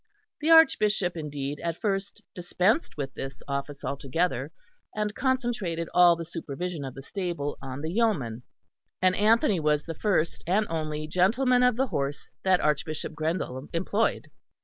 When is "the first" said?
9.85-10.43